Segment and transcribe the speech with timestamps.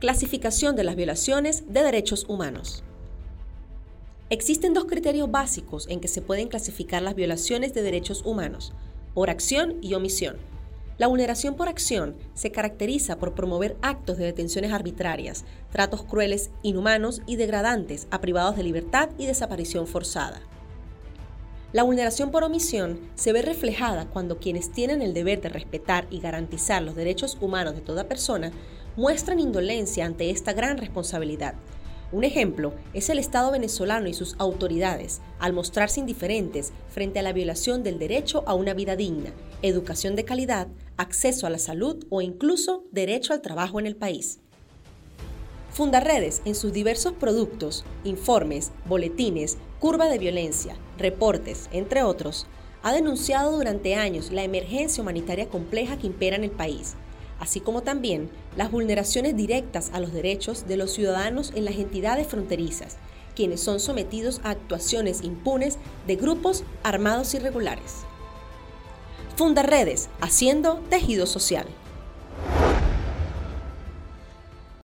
[0.00, 2.82] Clasificación de las violaciones de derechos humanos.
[4.28, 8.72] Existen dos criterios básicos en que se pueden clasificar las violaciones de derechos humanos,
[9.14, 10.36] por acción y omisión.
[10.98, 17.22] La vulneración por acción se caracteriza por promover actos de detenciones arbitrarias, tratos crueles, inhumanos
[17.24, 20.42] y degradantes a privados de libertad y desaparición forzada.
[21.72, 26.20] La vulneración por omisión se ve reflejada cuando quienes tienen el deber de respetar y
[26.20, 28.52] garantizar los derechos humanos de toda persona
[28.96, 31.54] muestran indolencia ante esta gran responsabilidad.
[32.12, 37.32] Un ejemplo es el Estado venezolano y sus autoridades, al mostrarse indiferentes frente a la
[37.32, 42.22] violación del derecho a una vida digna, educación de calidad, acceso a la salud o
[42.22, 44.38] incluso derecho al trabajo en el país.
[45.72, 52.46] Fundarredes, en sus diversos productos, informes, boletines, curva de violencia, reportes, entre otros,
[52.84, 56.94] ha denunciado durante años la emergencia humanitaria compleja que impera en el país,
[57.44, 62.26] así como también las vulneraciones directas a los derechos de los ciudadanos en las entidades
[62.26, 62.96] fronterizas,
[63.36, 67.96] quienes son sometidos a actuaciones impunes de grupos armados irregulares.
[69.36, 71.66] Fundarredes, haciendo tejido social.